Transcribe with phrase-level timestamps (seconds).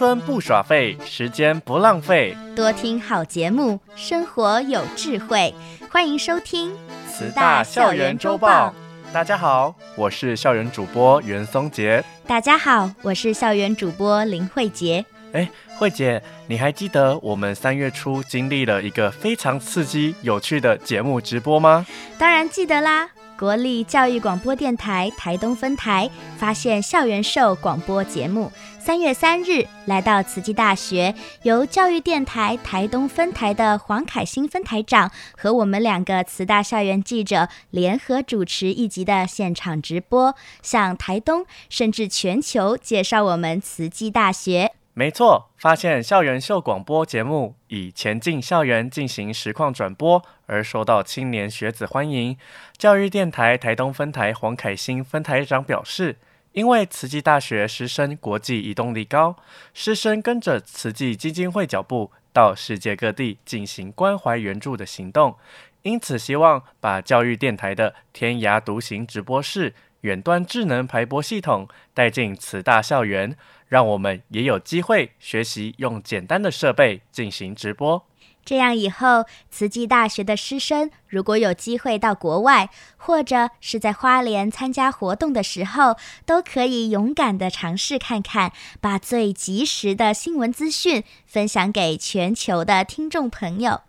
[0.00, 5.54] 春不耍废，时间不浪费，多听好节目，生活有智慧。
[5.90, 6.74] 欢迎收听
[7.06, 8.74] 慈大校园周报。
[9.12, 12.02] 大家好，我是校园主播袁松杰。
[12.26, 15.04] 大家好，我是校园主播林慧杰。
[15.34, 15.46] 哎，
[15.76, 21.86] 慧姐，你还记得我们三月初经历了一个非常刺激、有趣的节目直播吗？
[22.16, 23.10] 当然记得啦。
[23.40, 44.72] 国立教育广播电台台东分台发现校园秀广播节目，三月三日来到慈济大学，由教育电台台东分台的黄凯兴分台长和我们两个慈大校园记者联合主持一集的现场直播，向台东甚至全球介绍我们慈济大学。
[44.92, 52.36] 没错，发现校园秀广播节目以前进校园进行实况转播而受到青年学子欢迎。
[52.76, 56.18] 教育电台台东分台黄凯兴分台长表示，
[56.52, 59.36] 因为慈济大学师生国际移动力高，
[59.72, 65.36] 师生跟着慈济基金会脚步到世界各地进行关怀援助的行动，
[65.82, 73.36] 因此希望把教育电台的天涯独行直播室远端智能排播系统带进慈大校园。
[73.70, 78.04] 让我们也有机会学习用简单的设备进行直播，
[78.44, 85.96] 这样以后慈济大学的师生如果有机会到国外，或者是在花莲参加活动的时候，
[86.26, 93.82] 都可以勇敢地尝试看看，把最及时的新闻资讯分享给全球的听众朋友。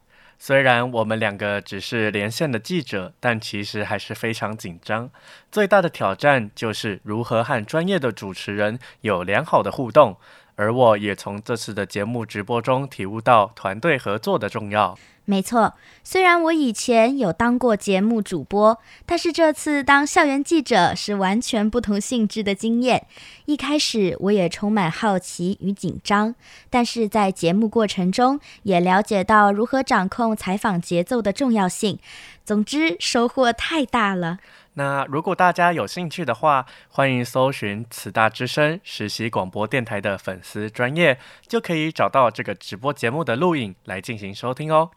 [0.43, 5.07] 虽然我们两个只是连线的记者，但其实还是非常紧张。
[5.51, 10.17] 最大的挑战就是如何和专业的主持人有良好的互动，
[10.55, 14.97] 而我也从这次的节目直播中体悟到团队合作的重要。
[15.31, 23.07] 没错，虽然我以前有当过节目主播，但是这次当校园记者是完全不同性质的经验。
[23.45, 26.35] 一开始我也充满好奇与紧张，
[26.69, 31.97] 但是在节目过程中也了解到如何掌控采访节奏的重要性。
[32.43, 34.39] 总之，收获太大了。
[34.73, 44.89] 那如果大家有兴趣的话，欢迎搜寻慈大之声实习广播电台的粉丝专业，就可以找到这个直播节目的录影来进行收听哦。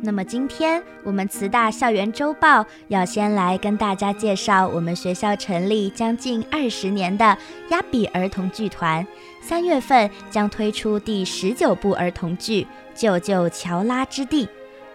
[0.00, 7.36] 那么今天我们慈大校园周报要先来跟大家介绍我们学校成立将近二十年的
[7.68, 9.06] 亚比儿童剧团，
[9.42, 12.62] 三月份将推出第十九部儿童剧
[12.94, 14.46] 《救救乔拉之地》。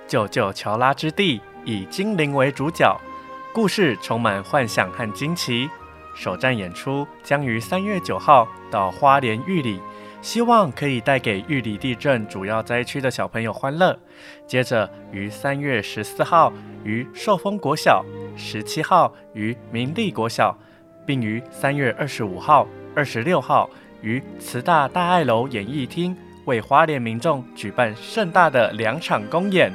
[0.08, 3.00] 救救乔拉之地以精灵为主角。
[3.54, 5.70] 故事充满幻想和惊奇，
[6.16, 9.80] 首站演出将于三月九号到花莲玉里，
[10.24, 13.96] 希望可以带给玉里地震主要灾区的小朋友欢乐。
[14.48, 16.52] 接着于三月十四号
[16.84, 18.04] 于寿丰国小，
[18.36, 20.58] 十七号于明利国小，
[21.06, 23.70] 并于三月二十五号、二十六号
[24.02, 29.72] 于慈大大爱楼演艺厅为花莲民众举办盛大的两场公演。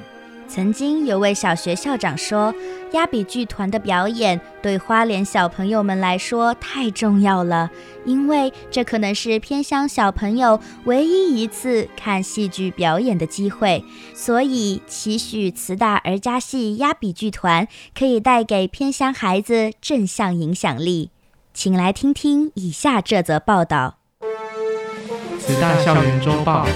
[0.48, 2.54] 曾经有位小学校长说，
[2.92, 7.70] 亚比剧团的表演对花莲小朋友们来说太重要了，
[8.06, 21.10] 因为这可能是偏乡小朋友唯一一次看戏剧表演的机会，所以期许慈大儿家系亚比剧团可以带给偏乡孩子正向影响力。
[21.52, 23.98] 请来听听以下这则报道：
[25.38, 26.66] 慈大校园周报。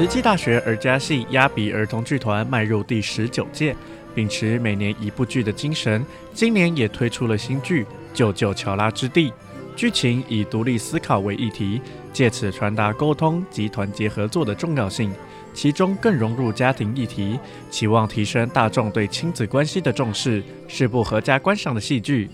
[0.00, 3.76] 慈济大学儿家系亚比儿童剧团迈入第十九届，
[4.14, 6.02] 秉持每年一部剧的精神，
[6.32, 7.84] 今年也推出了新剧
[8.14, 9.30] 《救救乔拉之地》。
[9.76, 11.82] 剧情以独立思考为议题，
[12.14, 15.12] 借此传达沟通及团结合作的重要性，
[15.52, 17.38] 其中更融入家庭议题，
[17.70, 22.30] 期望提升大众对亲子关系的重视，是部合家观赏的戏剧。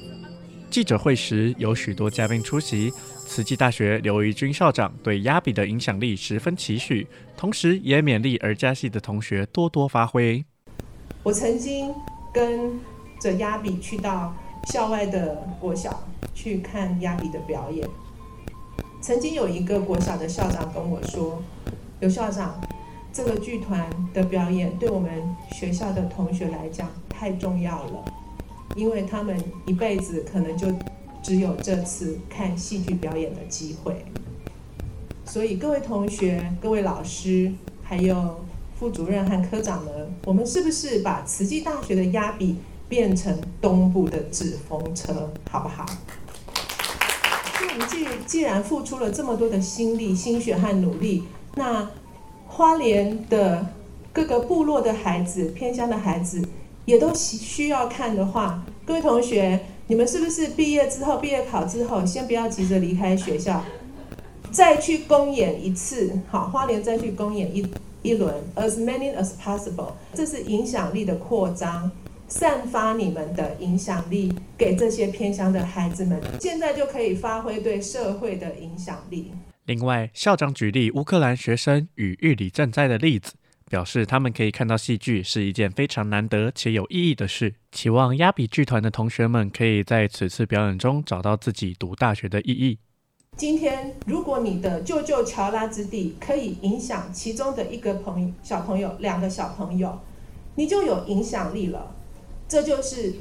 [0.71, 2.93] 记者会时有许多嘉宾出席。
[3.27, 7.07] 慈济大学刘怡君校长对亚比的影响力十分期许，
[7.37, 10.43] 同时也勉励儿家系的同学多多发挥。
[11.23, 11.93] 我曾经
[12.33, 12.79] 跟
[13.21, 14.35] 着亚比去到
[14.69, 17.87] 校外的国小去看亚比的表演。
[19.03, 21.43] 曾经有一个国小的校长跟我说
[22.01, 22.59] ：“刘校长，
[23.13, 25.11] 这个剧团的表演对我们
[25.53, 28.05] 学校的同学来讲太重要了，
[28.77, 29.37] 因为他们
[29.67, 30.69] 一辈子可能就……”
[31.27, 34.05] 只有这次看戏剧表演的机会。
[35.25, 37.53] 所以各位同学、各位老师，
[37.83, 38.47] 还有
[38.79, 39.93] 副主任和科长们，
[40.25, 42.55] 我们是不是把慈济大学的压笔
[42.89, 45.85] 变成东部的纸风车，好不好？
[47.61, 51.25] 那我们既既然付出了这么多的心力、心血和努力，
[51.57, 51.91] 那
[52.47, 53.67] 花莲的
[54.13, 56.41] 各个部落的孩子、偏乡的孩子，
[56.85, 63.65] 也都需要看的话，各位同学，你们是不是毕业之后、毕业考之后，先不要急着离开学校？
[64.51, 67.65] 再去公演一次，好，花莲再去公演一
[68.03, 71.91] 一轮，as many as possible，这是影响力的扩张，
[72.27, 79.31] 散发你们的影响力给这些偏乡的孩子们，现在就可以发挥对社会的影响力。
[79.67, 83.35] 另外，校长举例乌克兰学生与玉里赈灾的例子，
[83.69, 92.79] 表示他们可以看到戏剧是一件非常难得且有意义的事，期望亚比剧团的同学们可以在此次表演中找到自己读大学的意义。
[93.37, 100.01] 今天，如果你的舅舅乔拉之地可以影响其中的一个朋友、小朋友、两个小朋友，
[100.55, 101.95] 你就有影响力了。
[102.49, 103.13] 这就是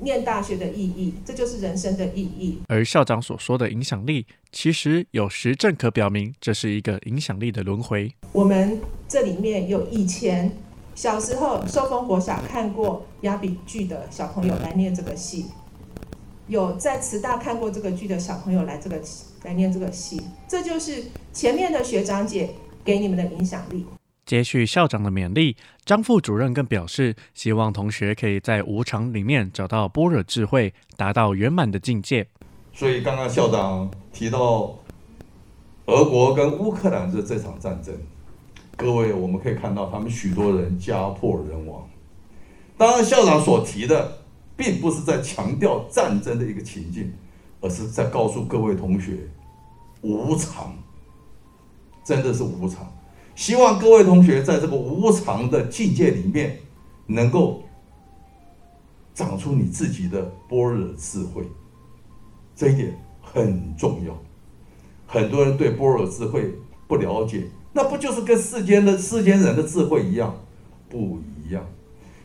[0.00, 2.60] 念大学的意义，这就是人生的意义。
[2.68, 8.14] 而校长所说的影响力，其实有实证可表明，这是一个影响力的轮回。
[8.32, 8.80] 我们
[9.14, 10.50] 这里面有以前
[10.96, 15.46] 小时候寿丰国小看过压笔剧的小朋友来念这个戏。
[16.48, 19.00] 有在慈大看过这个剧的小朋友来这个
[19.44, 22.50] 来念这个戏，这就是前面的学长姐
[22.84, 23.86] 给你们的影响力。
[24.26, 32.26] 接续校长的勉励，张副主任更表示，希望同学可以在无常里面找到般若智慧，达到圆满的境界。
[32.72, 34.76] 所以刚刚校长提到
[35.84, 37.94] 俄国跟乌克兰的这场战争，
[38.76, 41.88] 各位我们可以看到他们许多人家破人亡。
[42.76, 44.18] 当然校长所提的。
[44.56, 47.12] 并不是在强调战争的一个情境，
[47.60, 49.28] 而是在告诉各位同学，
[50.00, 50.72] 无常，
[52.04, 52.86] 真的是无常。
[53.34, 56.56] 希望各位同学在这个无常的境界里面，
[57.06, 57.64] 能够
[59.12, 61.42] 长出你自己的般若智慧，
[62.54, 64.16] 这一点很重要。
[65.04, 66.54] 很多人对般若智慧
[66.86, 70.34] 不了解，那不就是跟世间的世间人的智慧一样？
[70.88, 71.62] 不一样。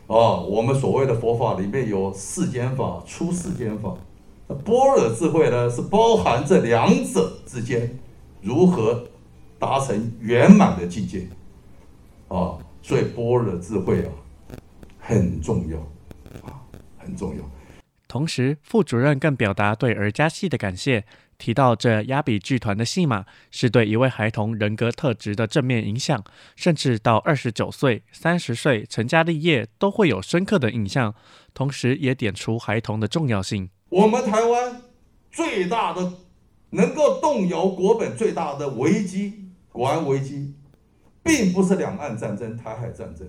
[0.07, 3.95] 啊，我们所谓的佛法里面有世间法、出世间法，
[4.47, 7.99] 那般若智慧呢，是包含这两者之间
[8.41, 9.03] 如何
[9.59, 11.27] 达成圆满的境界
[12.27, 14.09] 啊，所以般若智慧啊
[14.99, 15.77] 很重要
[16.47, 16.61] 啊，
[16.97, 17.43] 很重要。
[18.09, 21.05] 同时，副主任更表达对儿家戏的感谢。
[21.37, 26.21] 提到这压笔剧团的戏码是对一位孩童人格特质的正面影响，
[26.57, 31.13] 甚至到二十九岁、三十岁成家立业都会有深刻的印象。
[31.53, 33.69] 同时，也点出孩童的重要性。
[33.89, 34.81] 我们台湾
[35.31, 36.11] 最大的
[36.71, 40.55] 能够动摇国本最大的危机，国安危机，
[41.23, 43.25] 并不是两岸战争、台海战争，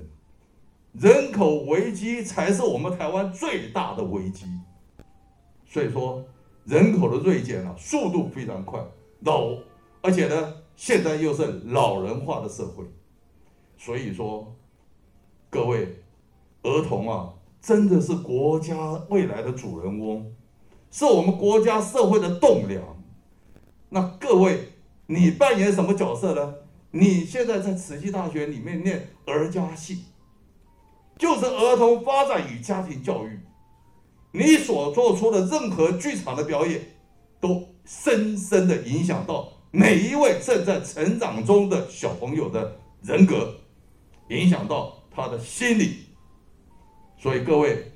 [0.95, 4.47] 人口危机才是我们台湾最大的危机。
[5.71, 6.23] 所以说。
[6.67, 8.79] 人口的锐减啊，速度非常快，
[9.21, 9.57] 老，
[10.03, 12.85] 而且呢，现在又是老人化的社会，
[13.79, 14.55] 所以说，
[15.49, 16.03] 各位
[16.63, 17.33] 儿童啊，
[17.63, 20.31] 真的是国家未来的主人翁，
[20.93, 22.85] 是我们国家社会的栋梁。
[23.89, 24.69] 那各位，
[25.07, 26.55] 你扮演什么角色呢？
[26.93, 30.05] 你现在在慈济大学里面念儿家戏，
[31.19, 33.41] 就是儿童发展与家庭教育。
[34.33, 36.81] 你所做出的任何剧场的表演，
[37.41, 43.57] 都深深的影响到每一位正在成长中的小朋友的人格，
[44.29, 45.97] 影响到他的心理。
[47.19, 47.91] 所以各位，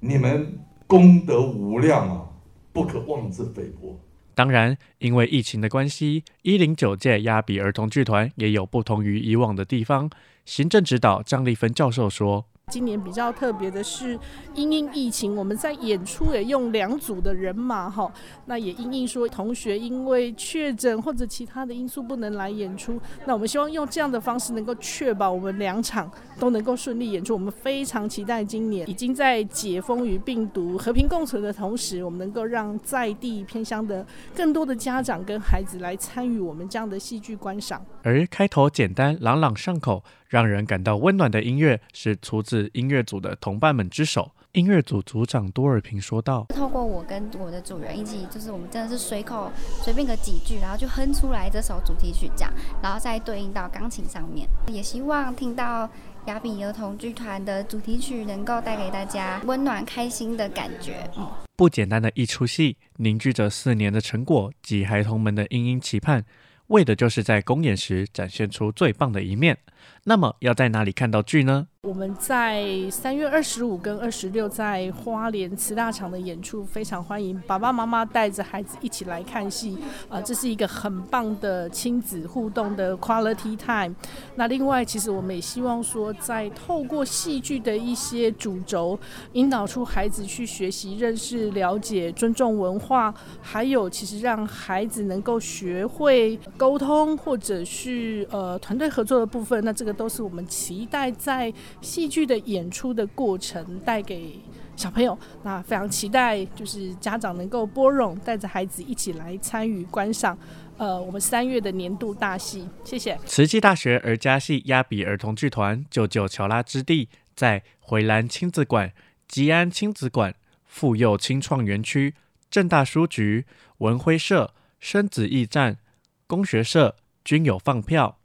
[0.00, 2.28] 你们功德无量啊，
[2.72, 3.98] 不可妄自菲薄。
[4.34, 10.10] 当然，因为疫情的关系，一零九届亚比儿童剧团也有不同于以往的地方。
[10.44, 12.46] 行政指导张丽芬教授说。
[12.70, 14.18] 今年比较特别的是，
[14.54, 18.10] 因应疫情，我们在演出也用两组的人马哈。
[18.46, 27.34] 那也因应说同学因为确诊或者其他的因素不能来演出，那我们希望用这样的方式能够确保我们两场都能够顺利演出。
[27.34, 37.84] 我们非常期待今年已经在解封与病毒和平共存的同时，我们能够让在地偏乡的更多的家长跟孩子来参与我们这样的戏剧观赏。
[38.02, 44.30] 而开头简单朗朗上口，让人感到温暖的音乐是出自音乐组的同伴们之手。
[44.52, 49.50] 音乐组组长多尔平说道：“透过我跟我的主人一起，就是我们真的是随口
[49.82, 54.48] 随便个几句，然后就哼出来这首主题曲，这样，然后再对应到钢琴上面。
[54.68, 55.90] 也希望听到
[56.26, 61.10] 雅比儿童剧团的主题曲，能够带给大家温暖开心的感觉。
[61.16, 66.24] 嗯。”不简单的一出戏，凝聚着四年的成果及孩童们的殷殷期盼，
[66.68, 69.58] 为的就是在公演时展现出最棒的一面。
[70.04, 71.66] 那么要在哪里看到剧呢？
[71.82, 79.78] 我们在三月二十五跟二十六在花莲慈大场的演出，非常欢迎爸爸妈妈带着孩子一起来看戏。
[80.08, 83.94] 啊、这是一个很棒的亲子互动的 quality time。
[84.34, 88.98] 那另外，其实我们也希望说，在透过戏剧的一些主轴，
[89.32, 99.64] 引导出孩子去学习、认识、了解、尊重文化，还有其实让孩子能够学会沟通，或者是呃团队合作的部分。
[99.72, 101.52] 这个都是我们期待在。
[101.80, 104.38] 戏剧的演出的过程带给
[104.76, 110.38] 小朋友，那非常期待，就是家长能够拨冗，带着孩子一起来参与观赏。
[110.76, 113.18] 呃，我们三月的年度大戏，谢谢。
[113.26, 118.92] 慈济大学儿家系亚比儿童剧团《救救乔拉之地》在回蓝亲子馆、
[119.26, 120.34] 吉安亲子馆、
[120.64, 122.14] 妇幼青创园区、
[122.50, 123.44] 正大书局、
[123.78, 125.78] 文辉社、生子驿站、
[126.26, 128.19] 工学社均有放票，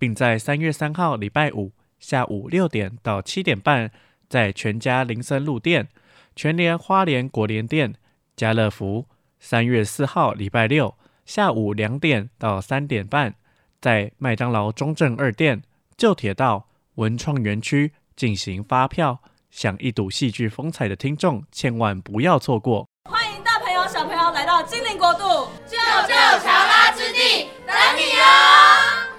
[0.00, 1.72] 并在三月三号礼拜五。
[1.98, 3.90] 下午六点到七点半，
[4.26, 5.88] 在全家林森路店、
[6.34, 7.94] 全联花莲国联店、
[8.34, 9.04] 家乐福；
[9.38, 13.34] 三月四号礼拜六下午两点到三点半，
[13.82, 15.60] 在麦当劳中正二店、
[15.98, 19.20] 旧铁道文创园区进行发票。
[19.50, 22.86] 想一睹戏剧风采的听众，千万不要错过！
[23.10, 29.09] 欢迎大朋友小朋友来到精灵国度，救救乔拉之地，等你哦！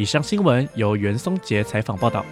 [0.00, 2.24] 以上新闻由袁松杰采访报道。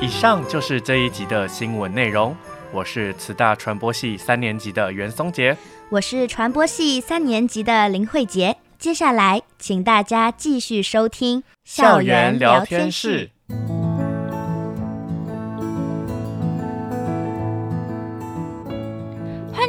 [0.00, 2.36] 以上就是这一集的新闻内容。
[2.72, 5.56] 我是慈大传播系三年级的袁松杰，
[5.88, 8.56] 我是传播系三年级的林慧杰。
[8.78, 13.32] 接下来，请大家继续收听校园聊天室。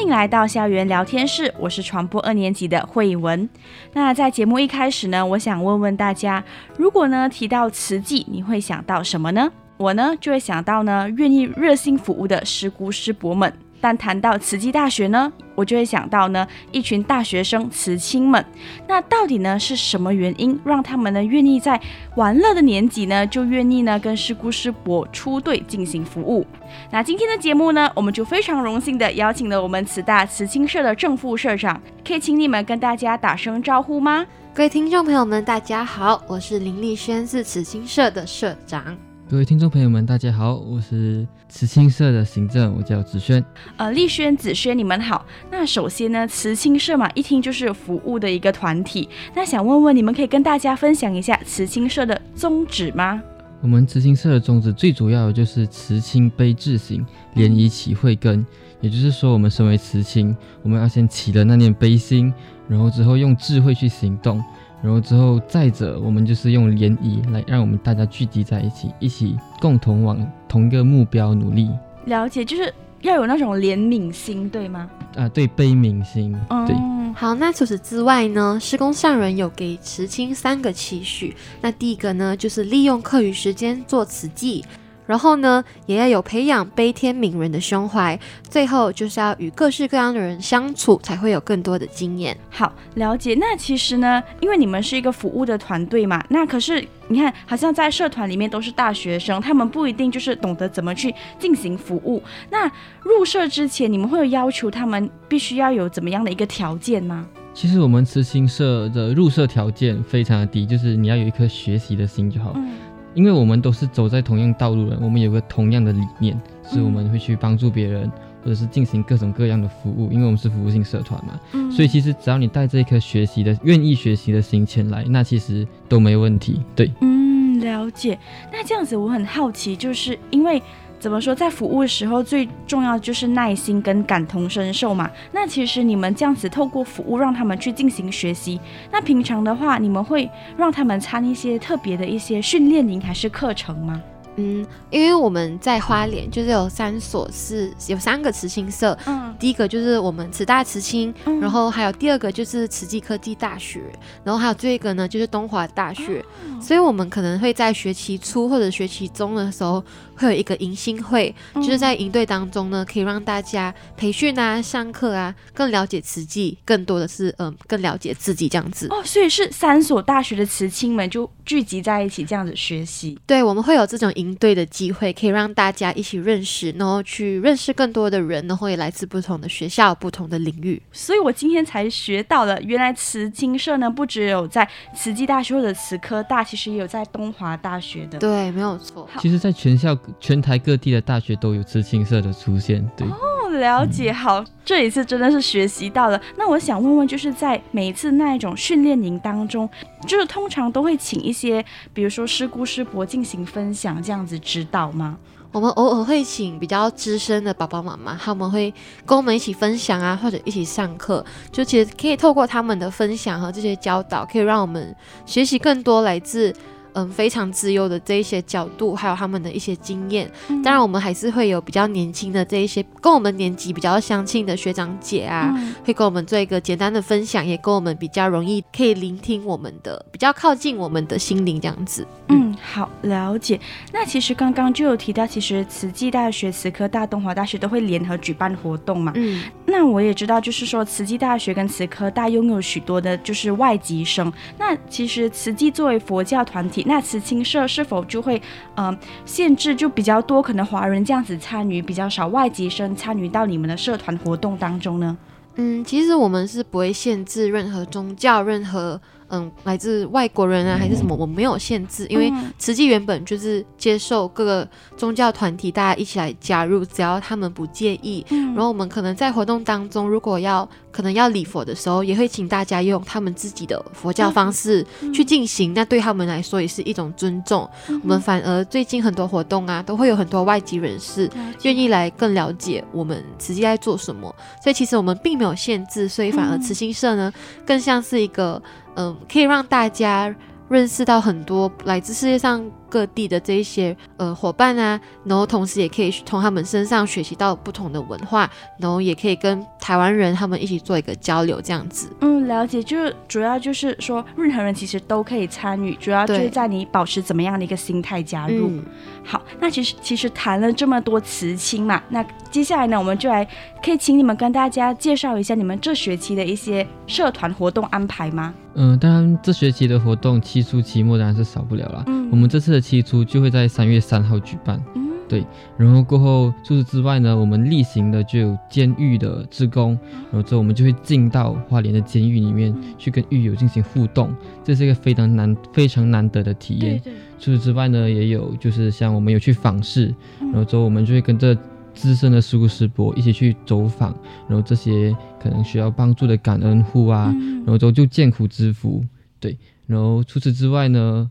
[0.02, 3.48] 迎来到校园聊天室，我是传播二年级的慧文。
[3.94, 6.44] 那在节目一开始呢，我想问问大家，
[6.76, 9.52] 如果呢提到慈济，你会想到什么呢？
[9.78, 13.54] 我呢就会想到呢愿意热心服务的师姑师伯们。
[13.82, 18.46] 但谈到慈济大学呢，我就会想到呢一群大学生慈青们。
[18.88, 21.82] 那到底呢是什么原因让他们呢愿意在
[22.16, 26.46] 玩乐的年纪呢就愿意呢跟师姑师伯出队进行服务？
[26.92, 34.26] 那今天的节目呢，我们就非常荣幸的邀请了我们慈大慈青社的正副社长，可以请你们跟大家打声招呼吗？
[34.54, 38.98] 各位听众朋友们，大家好，我是林丽轩，是慈青社的社长。
[39.30, 43.44] 各位听众朋友们，大家好，我是慈青社的行政，我叫子轩。
[43.76, 45.26] 呃，丽轩、子轩，你们好。
[45.52, 49.10] 那首先呢，慈青社嘛，一听就是服务的一个团体。
[49.36, 53.22] 那想问问，你们可以跟大家分享一下慈青社的宗旨吗？
[53.62, 57.06] 我们慈青社的宗旨最主要的就是慈青悲智行，
[57.36, 58.44] 涟漪起慧根。
[58.80, 62.34] 也就是说，我们身为慈青，我们要先起了那念悲心，
[62.70, 64.42] 然后之后用智慧去行动。
[64.84, 71.70] 然后之后，再者，我们就是用联谊来让我们大家聚集在一起，一起共同往同一个目标努力。
[72.06, 74.90] 了解，就是要有那种怜悯心，对吗？
[75.16, 76.36] 啊，对，悲悯心。
[76.50, 76.76] 嗯，对。
[77.14, 81.36] 好，那除此之外呢，施工上人有给慈青三个期许。
[81.62, 84.64] 那第一个呢，就是利用课余时间做慈济。
[85.12, 88.18] 然后呢，也要有培养悲天悯人的胸怀。
[88.50, 92.38] 最后就是要与各式各样的人相处，才会有更多的经验。
[92.50, 93.36] 好，了解。
[93.38, 102.24] 那其实呢，因为你们是一个服务的团队嘛，那可是你看，好像在社团里面都是大学生，他们不一定就是懂得怎么去进行服务。
[102.50, 102.72] 那
[103.04, 107.28] 入社之前，你们会有要求他们必须要有怎么样的一个条件吗？
[107.54, 112.54] 其实我们慈心社的入社条件非常的低，就是你要有一颗学习的心就好。
[112.56, 112.70] 嗯
[113.14, 118.10] 因为我们都是走在同样道路的，我们有个同样的理念，所以我们会去帮助别人，
[118.44, 120.12] 或者是进行各种各样的服务。
[120.12, 126.62] 因为我们是服务性社团嘛，嗯，所以其实只要你带着一颗学习的、愿意学习的心前来，那其实都没问题。
[126.76, 128.18] 对，嗯，了解。
[128.52, 130.62] 那这样子我很好奇，就是因为。
[131.02, 135.10] 怎么说，在服务的时候最重要就是耐心跟感同身受嘛。
[135.32, 144.00] 那其实你们这样子透过服务让他们去进行学习，那平常的话你们会让他们参一些特别的一些训练营还是课程吗？
[144.38, 153.82] 嗯，因为我们在花莲就是有三所是有三个慈青社，嗯，第一个就是我们慈大慈青，嗯，然后还有第二个就是慈济科技大学，
[154.24, 159.84] 然后还有最后一个呢就是东华大学，哦，所以我们可能会在学期初或者学期中的时候
[160.16, 168.88] 会有一个迎新会，嗯，就是在营队当中呢可以让大家培训啊、上课啊，更了解慈济，更多的是嗯更了解自己这样子。
[168.90, 173.20] 哦，所以是三所大学的慈青们就聚集在一起这样子学习。
[173.28, 174.10] 对，我们会有这种。
[174.22, 180.82] 营队的机会可以让大家一起认识，然后去认识更多的人，然后也来自不同的学校、不同的领域。
[180.92, 188.20] 所以我今天才学到了，原来慈青社呢，不只有在慈济大学或者慈科大，其实也有在东华大学的。
[188.20, 189.10] 对，没有错。
[189.20, 192.88] 其实，在全校、全台各地的大学都有慈青社的出现。
[192.96, 193.08] 对。
[193.08, 193.18] 哦，
[193.60, 194.12] 了解。
[194.12, 196.22] 好，这一次真的是学习到了。
[196.38, 199.70] 那我想问问，就是在每一次那一种训练营当中，
[200.08, 204.02] 就是通常都会请一些，比如说师姑师伯进行分享。
[204.02, 205.18] 这样子指导吗？
[205.52, 208.74] 我们偶尔会请比较资深的爸爸妈妈，他们会
[209.06, 211.24] 跟我们一起分享啊，或者一起上课。
[211.52, 216.54] 就其实可以透过他们的分享和这些教导，可以让我们学习更多来自。
[216.94, 220.30] 嗯，非常自由的这一些角度，还有他们的一些经验。
[220.50, 232.06] 嗯、当然，我们还是会有比较年轻的这一些跟我们年纪比较相近的学长姐啊，嗯、会跟我们做一个简单的分享，也跟我们比较容易可以聆听我们的，比较靠近我们的心灵这样子。
[232.28, 233.58] 嗯，好，了解。
[233.94, 239.14] 那其实刚刚就有提到，其实慈济大学、慈科大、东华大学都会联合举办活动嘛。
[239.16, 244.32] 嗯，那我也知道，就是说慈济大学跟慈科大拥有许多的就是外籍生。
[244.58, 246.81] 那其实慈济作为佛教团体。
[246.88, 248.42] 那慈青社是否就会，
[248.76, 255.18] 嗯、呃，限制就比较多，可能华人这样子参与，比较少外籍生参与到你们的社团活动当中呢？
[255.56, 259.00] 嗯，其实我们是不会限制任何宗教，任何。
[259.32, 261.16] 嗯，来自外国人啊，还是什么？
[261.16, 268.26] 我没有限制，因为慈济原本就是接受各个宗教团体，大家一起来加入，只要他们不介意。
[268.30, 277.70] 然后我们可能在活动当中，如果要可能要礼佛的时候，也会请大家用他们自己的佛教方式去进行，那对他们来说也是一种尊重。
[277.88, 281.30] 我们反而最近很多活动啊，都会有很多外籍人士
[281.64, 287.32] 愿意来更了解我们慈济在做什么，所以其实我们并没有限制，所以反而慈心社呢，
[287.66, 288.62] 更像是一个。
[288.96, 290.34] 嗯，可以让大家
[290.70, 302.10] 认识到很多来自世界上各地的这一些呃伙伴啊，然后同时也可以从他们身上学习到不同的文化，然后也可以跟台湾人他们一起做一个交流，这样子。
[302.20, 308.68] 嗯，了解，就是主要就是说，任何人其实都可以参与，主要就是在你保持怎么样的一个心态加入。
[308.70, 308.86] 嗯、
[309.24, 313.48] 好，那其实其实谈了这么多慈亲嘛，那接下来呢，我们就来
[313.82, 318.54] 可以请你们跟大家介绍一下你们这学期的一些社团活动安排吗？
[318.74, 322.04] 嗯，当然这学期的活动期初期末当然是少不了了。
[322.08, 324.84] 嗯，我们这次的期初就会在三月三号举办。
[324.96, 325.46] 嗯，对，
[325.78, 329.98] 然后过后除此之外呢，我们例行的就有监狱的职工，
[330.32, 337.00] 然后之后我们就会进到花莲的监狱里面去跟狱友进行互动，这是一个非常难、非常难得的体验。
[337.00, 337.14] 对对。
[337.40, 341.56] 除此之外呢，也有就是像我们有去访视，然后之后我们就会跟着。
[341.94, 344.16] 资深的师傅师伯一起去走访，
[344.48, 349.04] 然后这些可能需要帮助的感恩户啊，嗯、然后之后就见苦知福，
[349.42, 349.58] 对。
[349.88, 351.30] 然后除此之外呢，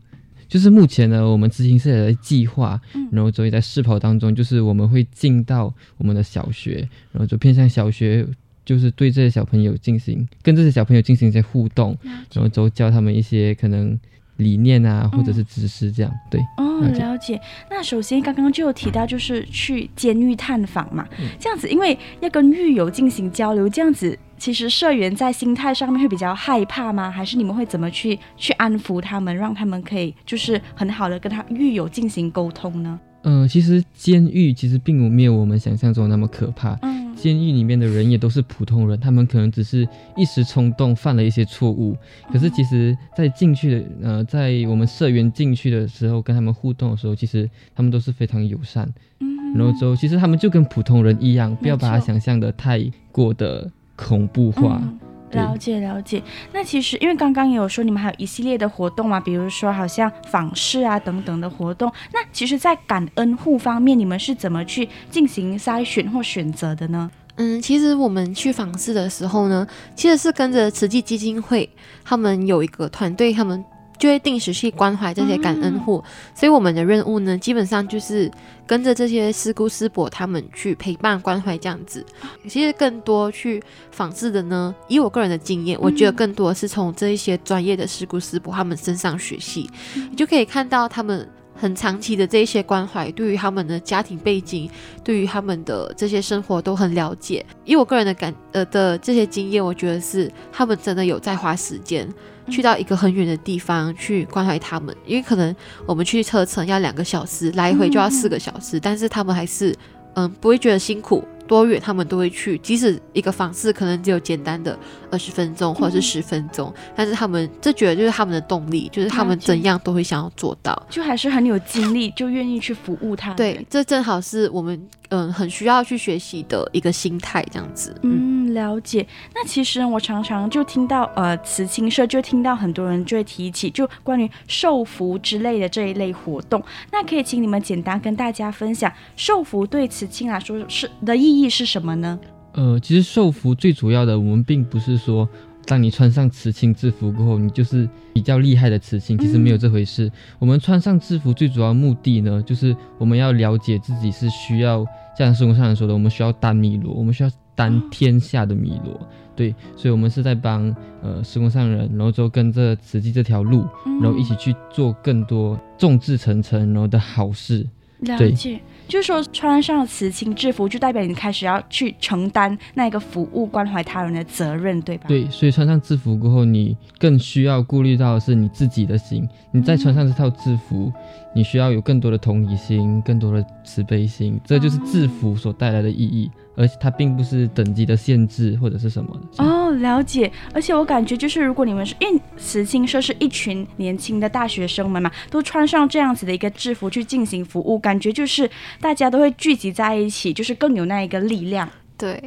[0.51, 2.77] 就是目前呢，我们执行社也在计划，
[3.09, 8.27] 然后所以在试跑当中，就是我们会进到我们的小学，然后就偏向小学，
[8.65, 11.97] 就是对这些小朋友进行跟这些小朋友进行一些互动，
[12.33, 13.97] 然后就教他们一些可能。
[14.37, 16.41] 理念啊，或者是知识这样，嗯、对。
[16.57, 17.39] 哦，了解。
[17.69, 27.11] 那首先刚刚就有提到，就是去监狱探访嘛，嗯、这样子，因为要跟狱友进行交流，这样子，其实社员在心态上面会比较害怕吗？
[27.11, 32.99] 还是你们会怎么去去安抚他们，让他们可以就是很好的跟他狱友进行沟通呢？
[33.23, 36.75] 嗯、呃，其实监狱其实并没有我们想象中那么可怕。
[36.81, 36.90] 嗯。
[37.21, 41.95] 监狱里面的人也都是普通人，他们可能只是一时冲动犯了一些错误。
[42.33, 48.91] 可是其实，在进去的呃，在我们社员进去的时候，跟他们互动的时候，其实他们都是非常友善。
[49.19, 54.81] 嗯，然后之后，其实他们就跟普通人一样，不要把他想象的太过的恐怖化。
[54.81, 54.99] 嗯
[55.31, 56.21] 了解了解，
[56.53, 61.91] 那其实因为刚刚也有说你们还有一系列的活动嘛，比如说好像访视啊等等的活动。
[62.13, 67.09] 那其实，在感恩户方面，你们是怎么去进行筛选或选择的呢？
[67.37, 69.65] 嗯，其实我们去访视的时候呢，
[69.95, 71.69] 其实是跟着慈济基金会，
[72.03, 73.63] 他们有一个团队，他们。
[74.01, 78.31] 就会定时去关怀这些感恩户，嗯、所以我们的任务呢，基本上就是
[78.65, 82.03] 跟着这些师姑师伯他们去陪伴关怀这样子。
[82.49, 83.61] 其实更多去
[83.91, 89.69] 仿制的呢，以我个人的经验，我觉得更多是从这一些专业的师姑师伯他们身上学习，
[90.09, 91.29] 你就可以看到他们
[91.61, 94.67] 很长期的这一些关怀，对于他们的家庭背景，
[95.03, 97.45] 对于他们的这些生活都很了解。
[97.65, 102.11] 以我个人的感呃的这些经验，我觉得是他们真的有在花时间
[102.49, 109.75] 去到一个很远的地方去关怀他们，因为可能我们去车程要两个小时，来回就要四个小时，但是他们还是
[110.15, 111.23] 嗯不会觉得辛苦。
[111.51, 114.79] 多远他们都会去，即使一个方式可能只有简单的
[115.11, 123.33] 二十分钟或者是十分钟，嗯，但是他们这觉得就是他们的动力，就是他们怎样都会想要做到，就还是很有精力，就愿意去服务他。
[123.33, 124.81] 对，这正好是我们。
[125.11, 127.95] 嗯，很需要去学习的一个心态，这样子。
[128.01, 129.05] 嗯，了解。
[129.35, 136.63] 那其实我常常就听到，呃，慈青社就听到很多人就会提起，就关于寿福之类的这一类活动。
[136.91, 142.17] 那可以请你们简单跟大家分享，寿福对慈青来说是的意义是什么呢？
[142.53, 145.27] 呃，其实寿福最主要的，我们并不是说。
[145.65, 150.07] 当你穿上慈青制服过后，你就是比较厉害的慈青，其实没有这回事。
[150.07, 150.11] 嗯。
[150.39, 154.85] 我们穿上制服最主要的目的呢，就是我们要了解自己是需要，
[155.17, 158.99] 像师公上人说的，我们需要担米罗，我们需要担天下的米罗。
[159.33, 163.65] 对，所以我们是在帮呃施工上人，然后就跟着慈济这条路，
[164.01, 167.65] 然后一起去做更多众志成城然后的好事。
[168.01, 168.59] 了解。
[168.87, 175.05] 就是说，穿上慈青制服，就代表你开始要去承担那个服务、关怀他人的责任，对吧？
[175.07, 179.25] 对，所以穿上制服过后，你更需要顾虑到的是你自己的心。
[179.51, 181.01] 你再穿上这套制服，嗯，
[181.35, 186.29] 你需要有更多的同理心、更多的慈悲心，这就是制服所带来的意义。
[186.35, 190.31] 嗯而且它并不是等级的限制或者是什么的哦，了解。
[190.53, 201.67] 而且我感觉就是，如果你们是因为慈青社是一群年轻的大学生们嘛，都穿上这样子的一个制服去进行服务，感觉就是大家都会聚集在一起，就是更有那一个力量。
[201.97, 202.21] 对，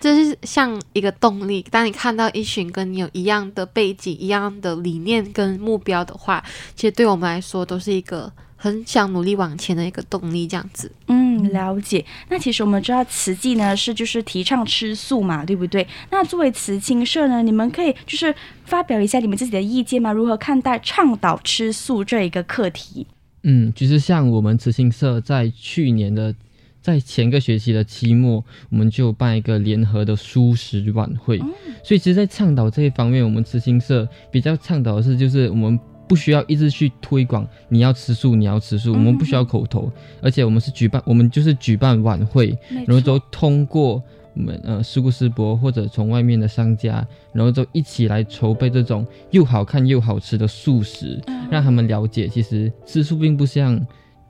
[0.00, 1.64] 就是像一个动力。
[1.70, 8.32] 当你看到一群跟你有一样的背景、一样的理念跟目标的话，其实对我们来说都是一个。
[8.60, 10.90] 很想努力往前的一个动力，这样子。
[11.06, 12.04] 嗯，了解。
[12.28, 15.86] 那其实我们知道慈济呢是就是提倡吃素嘛，对不对？
[16.10, 20.12] 那作为慈青社呢，你们可以就是发表一下你们自己的意见吗？
[20.12, 23.06] 如何看待倡导吃素这一个课题？
[23.44, 26.34] 嗯，其实像我们慈青社在去年的
[26.82, 31.38] 在前个学期的期末，我们就办一个联合的素食晚会。
[31.38, 31.48] 嗯。
[31.84, 35.78] 所以其实，在倡导这一方面，我们慈青社比较倡导的是，就是我们。
[36.08, 39.92] 不需要一直去推广你要吃素，你要吃素，我们不需要口头，
[40.22, 44.02] 而且我们是举办，我们就是举办晚会，然后都通过
[44.34, 53.78] 我们呃师姑师伯或者从外面的商家，然后就一起来筹备这种又好看又好吃的素食，让他们了解，其实吃素并不像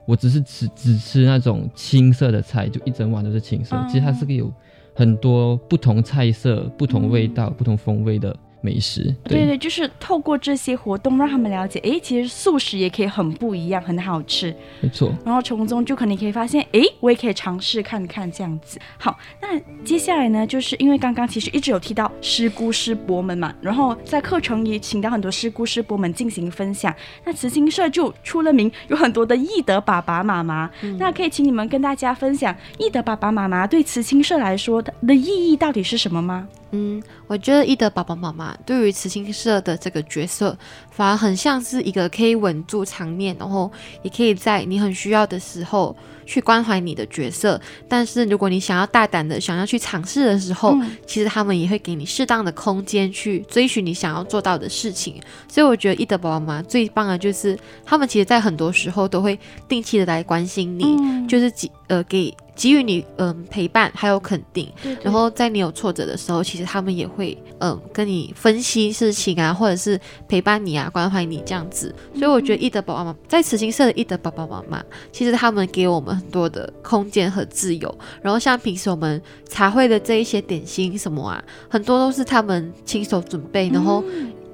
[0.05, 4.51] 我只是吃只吃那种青色的菜，就一整碗都是青色，其实它是个有
[4.93, 8.35] 很多不同菜色、不同味道、不同风味的。
[8.61, 15.13] 美食对，对对，就是透过这些活动让他们了解，哎，其实素食也可以很不一样，很好吃，没错。
[15.25, 18.77] 然后从中就可能可以发现，哎，我也可以尝试看看这样子。
[18.97, 26.93] 好，那接下来呢，就是因为刚刚其实一直有提到师姑师伯们嘛，然后在课程也请到很多师姑师伯们进行分享。
[27.23, 30.97] 那慈青社就出了名，有很多的义德爸爸妈妈，嗯。
[30.97, 36.47] 那可以请你们跟大家分享义德爸爸妈妈对慈青社来说的的意义到底是什么吗？
[36.71, 40.57] 嗯，我觉得一德爸爸妈妈对于慈心社的这个角色，
[40.99, 43.71] 反而很像是一个可以稳住场面，然后
[44.03, 47.57] 也可以在你很需要的时候去关怀你的角色。
[47.87, 55.15] 但是如果你想要大胆的想要去尝试的时候，嗯，其实他们也会给你适当的空间去追寻你想要做到的事情。
[55.47, 62.35] 所以我觉得伊德宝宝妈妈最棒的就是，他们其实在很多时候都会定期的来关心你，嗯，就是给呃给。
[62.59, 71.93] 给予你嗯、呃、陪伴还有肯定对对，然后在你有挫折的时候，其实他们也会嗯、呃、跟你分析事情啊，或者是陪伴你啊，关怀你这样子。
[72.15, 77.97] 所以我觉得一德爸爸妈妈在慈心社的一德爸爸妈妈，其实他们给我们很多的空间和自由。
[78.21, 84.03] 然后像平时我们茶会的这一些点心什么啊，很多都是他们亲手准备，然后。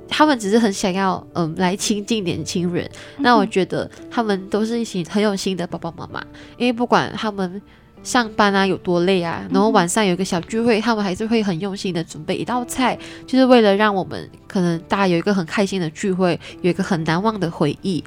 [0.07, 2.87] 他们只是很想要，嗯、呃，来亲近年轻人。
[3.17, 6.23] 那我觉得他们都是一群很有心的爸爸妈妈，
[6.59, 7.59] 因为不管他们。
[8.05, 18.01] 上班啊有多累啊，然后晚上有一个小聚会，他们还是会很用心的准备一道菜，就是为了让我们可能大家有一个很开心的聚会，有一个很难忘的回忆。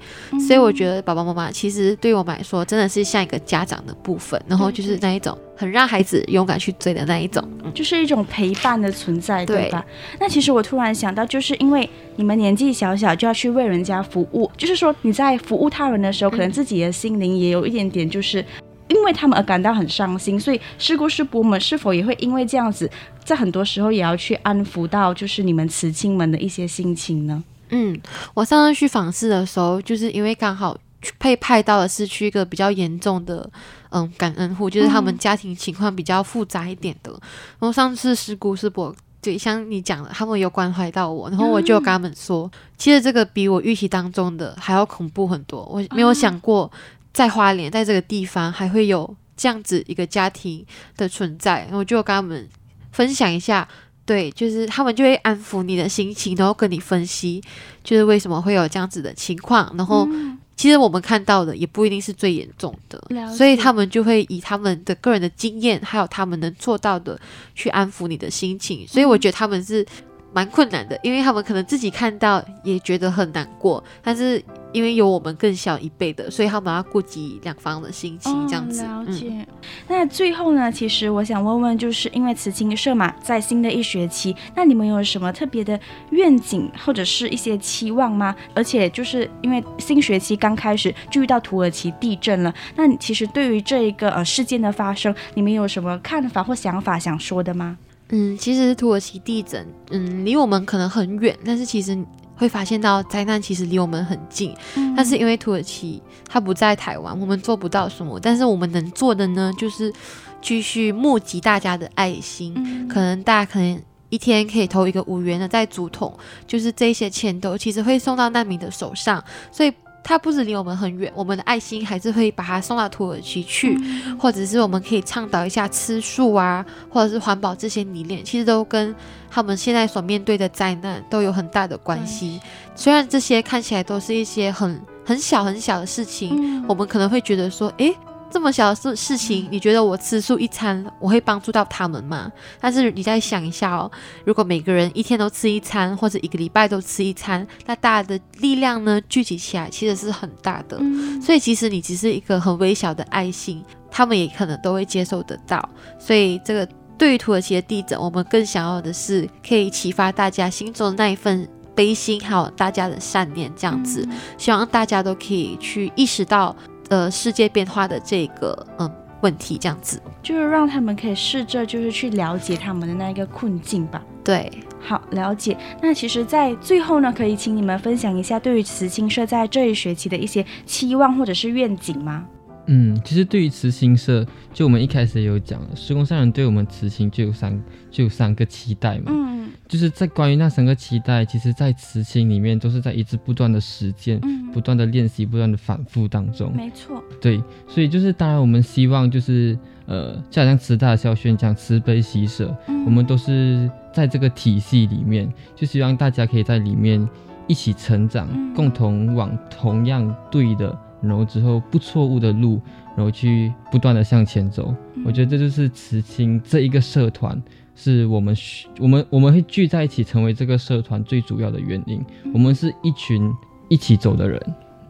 [0.47, 7.43] 所以我觉得爸爸妈妈其实对我们来说真的是像一个家长的部分，然后就是那一种很让孩子勇敢去追的那一种，
[7.75, 9.85] 就是一种陪伴的存在，对吧？
[10.21, 18.45] 那其实我突然想到，就是因为你们年纪小小就要去为人家服务，就是说你在服务他人的时候，可能自己的心灵也有一点点就是。
[18.89, 22.91] 因为他们而感到很伤心，所以事故师伯们是否也会因为这样子，
[23.25, 27.43] 在很多时候也要去安抚到，就是你们慈亲们的一些心情呢？
[27.71, 28.01] 嗯，
[28.33, 30.77] 我上次去访视的时候，就是因为刚好
[31.19, 33.49] 被派到的是去一个比较严重的，
[33.91, 37.13] 嗯，感恩户，就是他们家庭情况比较复杂一点的。
[37.13, 37.21] 嗯、
[37.61, 45.63] 然后上次师姑师伯对像你讲的，他们有关怀到我，然后我就跟他们说，嗯、其实这个比我预期当中的还要恐怖很多。
[45.71, 46.71] 我没有想过
[47.19, 50.65] 在花莲，在这个地方还会有这样子一个家庭
[50.97, 51.63] 的存在。
[51.63, 52.49] 然后我就跟他们
[52.93, 53.67] 分享一下。
[54.07, 57.43] 对，就是他们就会安抚你的心情，然后跟你分析，
[57.83, 59.71] 就是为什么会有这样子的情况。
[59.77, 60.09] 然后，
[60.57, 62.99] 其实我们看到的也不一定是最严重的，
[63.37, 67.21] 所以他们就会以他们的个人的经验，还有他们能做到的
[67.55, 68.87] 去安抚你的心情。
[68.89, 69.85] 所以我觉得他们是
[70.33, 74.43] 蛮困难的，因为他们可能自己看到也觉得很难过，但是。
[74.71, 78.83] 因为有我们更小一辈的，所以他们要顾及两方的心情，这样子。
[78.85, 79.27] 哦、了解。
[79.31, 79.47] 嗯、
[79.89, 88.37] 那最后呢，其实我想问问，就是因为慈青社嘛，在新的一学期，那你们有什么特别的愿景或者是一些期望吗？
[88.55, 97.79] 而且就是因为新学期刚开始就遇到土耳其地震了，那其实对于这一个呃事件的发生，你们有什么看法或想法想说的吗？
[98.11, 101.99] 嗯，其实土耳其地震，嗯，离我们可能很远，但是其实。
[102.41, 108.17] 会发现到灾难其实离我们很近，嗯、但是因为土耳其它不在台湾，我们做不到什么。
[108.21, 109.93] 但是我们能做的呢，就是
[110.41, 116.17] 继续募集大家的爱心，嗯、可能大家可能一天可以投一个五元的在竹筒，
[116.47, 119.73] 就是这些钱都其实会送到难民的手上，所以。
[120.09, 128.95] 它不止离我们很远，我们的爱心还是会把它送到土耳其去，嗯、或者是我们可以倡导一下吃素啊，或者是环保这些理念，其实都跟
[129.31, 132.41] 他们现在所面对的灾难都有很大的关系。
[132.43, 137.95] 嗯、虽然这些看起来都是一些很很小很小的事情，嗯、我们可能会觉得说，诶。
[138.31, 142.31] 这么小的事事情，你觉得我吃素一餐，我会帮助到他们吗？
[142.61, 143.91] 但是你再想一下哦，
[144.25, 150.77] 如果每个人一天都吃一餐，或者一个礼拜都吃一餐，那大家的力量呢，聚集起来其实是很大的。
[150.81, 155.67] 嗯、所以其实你只是一个很微小的爱心，他们也可能都会接受得到。
[155.99, 166.55] 所以这个对于土耳其的地震，我们更想要的是可以启发大家心中的那一份悲心，还有大家的善念，这样子，嗯、希望大家都可以去意识到。
[166.89, 174.03] 呃，世界变化的这个嗯问题，这样子就是让他们可以试着就是去了解他们的那一个困境吧。
[174.25, 175.57] 对，好，了解。
[175.83, 182.27] 那其实，在最后呢，可以请你们分享一下对于慈青社在这一学期的一些期望或者是愿景吗？
[182.69, 189.05] 嗯，其实对于慈心社，就我们一开始也有讲了，师公上人对我们慈心就有三就有三个期待嘛。
[189.09, 189.51] 嗯。
[189.67, 196.51] 就是在关于那三个期待，其实，在慈心里面都是在一直不断的实践、嗯、不断的练习、不断的反复当中。
[196.57, 207.07] 没错，对，所以就是当然我们希望就是呃，就好像慈大校宣讲慈悲喜舍，嗯、我们都是在这个体系里面，就希望大家可以在里面
[207.47, 212.61] 一起成长，嗯、共同往同样对的，然后之后不错误的路，
[212.97, 214.75] 然后去不断的向前走。
[214.95, 217.41] 嗯、我觉得这就是慈青这一个社团。
[217.75, 218.35] 是我们，
[218.81, 222.05] 我们我们会聚在一起，成为这个社团最主要的原因。
[222.35, 223.33] 我们是一群
[223.69, 224.41] 一起走的人，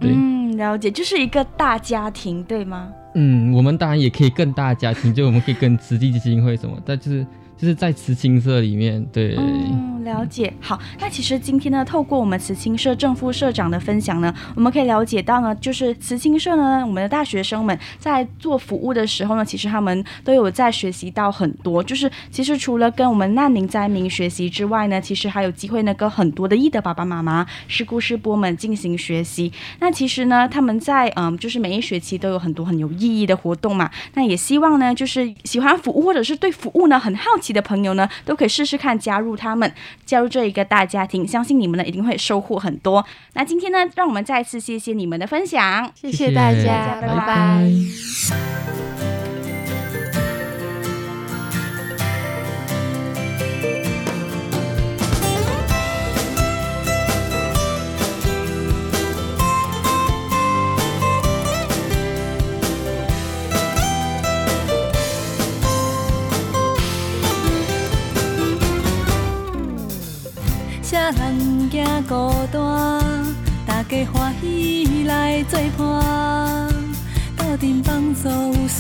[0.01, 2.88] 对，嗯，了解，就是一个大家庭，对吗？
[3.14, 7.27] 嗯，我们当然也可以更大家庭， 就我们可以跟慈济基金会什么，但就是。
[7.61, 10.53] 就是在慈青社里面，对，嗯，了解。
[10.61, 21.83] 好，那其实今天呢，透过我们慈青社正副社长的分享呢，我们可以了解到呢，就是慈青社呢，我们的大学生们在做服务的时候呢，其实他们都有在学习到很多。
[21.83, 29.53] 就是其实除了跟我们难民灾民学习之外呢，其实还有机会呢，跟很多的义德爸爸妈妈、师姑师伯们进行学习。
[29.81, 33.90] 那其实呢，他们在嗯，就是每一学期都有很多很有意义的活动嘛。
[34.14, 37.48] 那也希望呢，就是喜欢服务或者是对服务呢很好奇。
[37.53, 39.73] 的朋友呢，都可以试试看加入他们，
[40.05, 43.05] 加入这一个大家庭，相信你们呢一定会收获很多。
[43.35, 47.09] 那今天呢，让我们再次谢谢你们的分享，谢谢大家，拜拜。
[47.09, 49.28] 拜拜。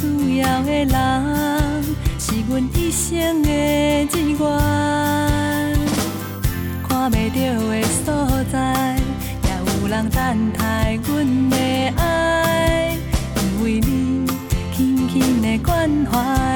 [0.00, 0.94] 需要的人，
[2.20, 4.38] 是阮一生的志愿。
[6.88, 7.36] 看袂到
[7.68, 8.06] 的所
[8.52, 8.96] 在，
[9.42, 11.56] 也有人等待阮的
[11.96, 12.96] 爱，
[13.34, 14.24] 因为你
[14.72, 16.47] 轻轻的关怀。